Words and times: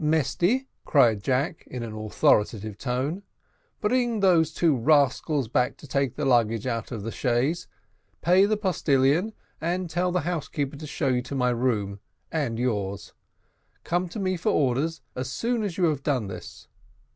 "Mesty," 0.03 0.67
cried 0.83 1.21
Jack, 1.21 1.63
in 1.67 1.83
an 1.83 1.93
authoritative 1.95 2.75
tone, 2.75 3.21
"bring 3.81 4.19
those 4.19 4.51
two 4.51 4.75
rascals 4.75 5.47
back 5.47 5.77
to 5.77 5.87
take 5.87 6.15
the 6.15 6.25
luggage 6.25 6.65
out 6.65 6.91
of 6.91 7.03
the 7.03 7.11
chaise; 7.11 7.67
pay 8.23 8.45
the 8.45 8.57
postilion, 8.57 9.31
and 9.61 9.91
tell 9.91 10.11
the 10.11 10.21
housekeeper 10.21 10.75
to 10.75 10.87
show 10.87 11.09
you 11.09 11.21
my 11.33 11.51
room 11.51 11.99
and 12.31 12.57
yours. 12.57 13.13
Come 13.83 14.09
to 14.09 14.19
me 14.19 14.37
for 14.37 14.49
orders 14.49 15.01
as 15.15 15.29
soon 15.31 15.61
as 15.61 15.77
you 15.77 15.83
have 15.83 16.01
done 16.01 16.25
this." 16.25 16.67